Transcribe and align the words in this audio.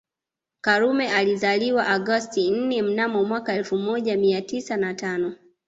Karume 0.61 1.11
alizaliwa 1.13 1.87
Agosti 1.87 2.51
nne 2.51 2.81
mnamo 2.81 3.23
mwaka 3.25 3.53
elfu 3.53 3.77
moja 3.77 4.17
mia 4.17 4.41
tisa 4.41 4.77
na 4.77 4.93
tano 4.93 5.35